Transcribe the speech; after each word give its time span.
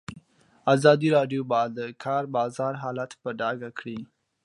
ازادي 0.73 1.07
راډیو 1.17 1.41
د 1.47 1.53
د 1.77 1.79
کار 2.03 2.23
بازار 2.35 2.73
حالت 2.83 3.11
په 3.21 3.29
ډاګه 3.39 3.69
کړی. 3.79 3.99